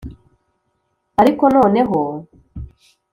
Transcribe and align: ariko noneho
ariko 1.21 1.43
noneho 1.55 1.99